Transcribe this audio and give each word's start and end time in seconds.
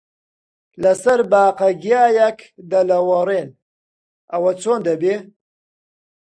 لەسەر 0.83 1.19
باقە 1.31 1.69
گیایەک 1.83 2.39
دەلەوەڕێن، 2.71 3.49
ئەوە 4.31 4.51
چۆن 4.61 4.79
دەبێ؟ 4.87 5.15